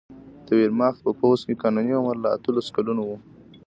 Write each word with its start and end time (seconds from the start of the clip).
د 0.45 0.47
ویرماخت 0.59 0.99
په 1.05 1.11
پوځ 1.19 1.39
کې 1.47 1.59
قانوني 1.61 1.93
عمر 1.99 2.15
له 2.23 2.29
اتلسو 2.35 2.71
کلونو 2.77 3.01
و 3.07 3.11